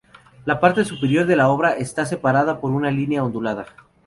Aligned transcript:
La 0.45 0.59
parte 0.59 0.83
superior 0.83 1.27
de 1.27 1.35
la 1.35 1.49
obra 1.49 1.73
está 1.75 2.07
separada 2.07 2.59
por 2.59 2.71
una 2.71 2.89
línea 2.89 3.23
ondulada. 3.23 3.67